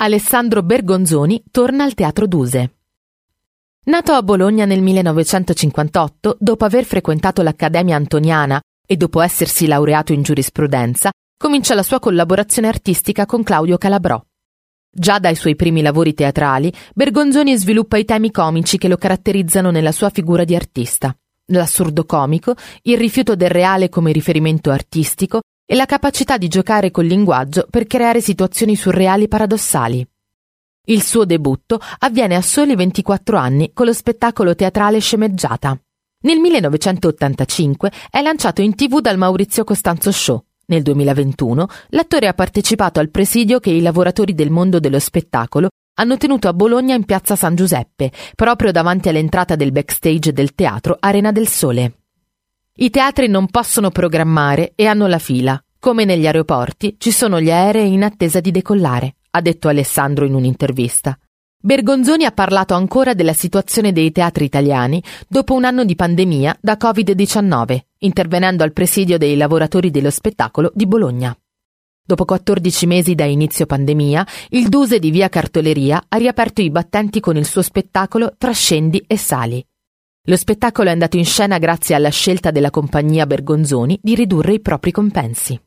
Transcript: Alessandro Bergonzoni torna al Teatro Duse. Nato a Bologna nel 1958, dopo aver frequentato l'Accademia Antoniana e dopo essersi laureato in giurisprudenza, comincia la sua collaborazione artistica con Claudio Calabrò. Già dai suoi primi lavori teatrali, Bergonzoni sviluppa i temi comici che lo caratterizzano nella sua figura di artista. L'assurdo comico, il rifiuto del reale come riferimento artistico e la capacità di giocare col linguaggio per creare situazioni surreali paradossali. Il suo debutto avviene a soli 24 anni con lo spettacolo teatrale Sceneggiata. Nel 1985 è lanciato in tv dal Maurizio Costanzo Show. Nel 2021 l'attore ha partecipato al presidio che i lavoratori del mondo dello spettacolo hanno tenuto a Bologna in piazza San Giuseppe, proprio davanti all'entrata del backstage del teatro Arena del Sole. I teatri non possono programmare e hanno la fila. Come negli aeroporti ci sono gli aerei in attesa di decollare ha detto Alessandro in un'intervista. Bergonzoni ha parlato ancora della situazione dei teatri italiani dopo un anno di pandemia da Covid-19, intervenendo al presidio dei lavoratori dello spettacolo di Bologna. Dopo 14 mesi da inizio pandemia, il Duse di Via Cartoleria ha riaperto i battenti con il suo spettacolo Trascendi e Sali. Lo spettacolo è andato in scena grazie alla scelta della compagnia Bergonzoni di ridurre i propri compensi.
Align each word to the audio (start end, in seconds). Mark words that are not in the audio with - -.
Alessandro 0.00 0.62
Bergonzoni 0.62 1.42
torna 1.50 1.82
al 1.82 1.94
Teatro 1.94 2.28
Duse. 2.28 2.76
Nato 3.86 4.12
a 4.12 4.22
Bologna 4.22 4.64
nel 4.64 4.80
1958, 4.80 6.36
dopo 6.38 6.64
aver 6.64 6.84
frequentato 6.84 7.42
l'Accademia 7.42 7.96
Antoniana 7.96 8.60
e 8.86 8.96
dopo 8.96 9.20
essersi 9.20 9.66
laureato 9.66 10.12
in 10.12 10.22
giurisprudenza, 10.22 11.10
comincia 11.36 11.74
la 11.74 11.82
sua 11.82 11.98
collaborazione 11.98 12.68
artistica 12.68 13.26
con 13.26 13.42
Claudio 13.42 13.76
Calabrò. 13.76 14.24
Già 14.88 15.18
dai 15.18 15.34
suoi 15.34 15.56
primi 15.56 15.82
lavori 15.82 16.14
teatrali, 16.14 16.72
Bergonzoni 16.94 17.56
sviluppa 17.56 17.96
i 17.96 18.04
temi 18.04 18.30
comici 18.30 18.78
che 18.78 18.86
lo 18.86 18.98
caratterizzano 18.98 19.72
nella 19.72 19.90
sua 19.90 20.10
figura 20.10 20.44
di 20.44 20.54
artista. 20.54 21.12
L'assurdo 21.46 22.04
comico, 22.04 22.54
il 22.82 22.98
rifiuto 22.98 23.34
del 23.34 23.50
reale 23.50 23.88
come 23.88 24.12
riferimento 24.12 24.70
artistico 24.70 25.40
e 25.70 25.74
la 25.74 25.84
capacità 25.84 26.38
di 26.38 26.48
giocare 26.48 26.90
col 26.90 27.04
linguaggio 27.04 27.66
per 27.68 27.86
creare 27.86 28.22
situazioni 28.22 28.74
surreali 28.74 29.28
paradossali. 29.28 30.06
Il 30.86 31.02
suo 31.02 31.26
debutto 31.26 31.78
avviene 31.98 32.36
a 32.36 32.40
soli 32.40 32.74
24 32.74 33.36
anni 33.36 33.72
con 33.74 33.84
lo 33.84 33.92
spettacolo 33.92 34.54
teatrale 34.54 34.98
Sceneggiata. 34.98 35.78
Nel 36.20 36.38
1985 36.38 37.92
è 38.08 38.22
lanciato 38.22 38.62
in 38.62 38.74
tv 38.74 39.00
dal 39.00 39.18
Maurizio 39.18 39.64
Costanzo 39.64 40.10
Show. 40.10 40.42
Nel 40.68 40.80
2021 40.80 41.66
l'attore 41.88 42.28
ha 42.28 42.32
partecipato 42.32 42.98
al 42.98 43.10
presidio 43.10 43.60
che 43.60 43.68
i 43.68 43.82
lavoratori 43.82 44.32
del 44.32 44.50
mondo 44.50 44.80
dello 44.80 44.98
spettacolo 44.98 45.68
hanno 45.98 46.16
tenuto 46.16 46.48
a 46.48 46.54
Bologna 46.54 46.94
in 46.94 47.04
piazza 47.04 47.36
San 47.36 47.54
Giuseppe, 47.54 48.10
proprio 48.34 48.72
davanti 48.72 49.10
all'entrata 49.10 49.54
del 49.54 49.72
backstage 49.72 50.32
del 50.32 50.54
teatro 50.54 50.96
Arena 50.98 51.30
del 51.30 51.48
Sole. 51.48 51.98
I 52.80 52.90
teatri 52.90 53.26
non 53.26 53.48
possono 53.48 53.90
programmare 53.90 54.72
e 54.76 54.86
hanno 54.86 55.08
la 55.08 55.18
fila. 55.18 55.60
Come 55.80 56.04
negli 56.04 56.26
aeroporti 56.26 56.96
ci 56.98 57.12
sono 57.12 57.40
gli 57.40 57.50
aerei 57.50 57.92
in 57.92 58.02
attesa 58.02 58.40
di 58.40 58.50
decollare 58.50 59.14
ha 59.30 59.40
detto 59.40 59.68
Alessandro 59.68 60.24
in 60.24 60.34
un'intervista. 60.34 61.18
Bergonzoni 61.60 62.24
ha 62.24 62.32
parlato 62.32 62.74
ancora 62.74 63.14
della 63.14 63.32
situazione 63.32 63.92
dei 63.92 64.12
teatri 64.12 64.44
italiani 64.44 65.02
dopo 65.28 65.54
un 65.54 65.64
anno 65.64 65.84
di 65.84 65.94
pandemia 65.94 66.58
da 66.60 66.76
Covid-19, 66.80 67.78
intervenendo 67.98 68.62
al 68.62 68.72
presidio 68.72 69.18
dei 69.18 69.36
lavoratori 69.36 69.90
dello 69.90 70.10
spettacolo 70.10 70.70
di 70.74 70.86
Bologna. 70.86 71.36
Dopo 72.04 72.24
14 72.24 72.86
mesi 72.86 73.14
da 73.14 73.24
inizio 73.24 73.66
pandemia, 73.66 74.26
il 74.50 74.68
Duse 74.68 74.98
di 74.98 75.10
Via 75.10 75.28
Cartoleria 75.28 76.04
ha 76.08 76.16
riaperto 76.16 76.62
i 76.62 76.70
battenti 76.70 77.20
con 77.20 77.36
il 77.36 77.44
suo 77.44 77.60
spettacolo 77.60 78.34
Trascendi 78.38 79.04
e 79.06 79.18
Sali. 79.18 79.64
Lo 80.22 80.36
spettacolo 80.36 80.88
è 80.88 80.92
andato 80.92 81.16
in 81.16 81.24
scena 81.24 81.58
grazie 81.58 81.94
alla 81.94 82.10
scelta 82.10 82.50
della 82.50 82.70
compagnia 82.70 83.26
Bergonzoni 83.26 83.98
di 84.02 84.14
ridurre 84.14 84.54
i 84.54 84.60
propri 84.60 84.90
compensi. 84.90 85.60